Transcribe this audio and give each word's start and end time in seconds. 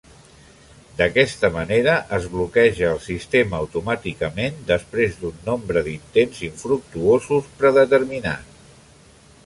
D'aquesta 0.99 1.49
manera 1.57 1.97
es 2.17 2.25
bloqueja 2.31 2.87
el 2.93 2.97
sistema 3.07 3.59
automàticament 3.65 4.57
després 4.71 5.21
d'un 5.21 5.37
nombre 5.51 5.85
d'intents 5.89 6.41
infructuosos 6.49 7.53
predeterminat. 7.61 8.59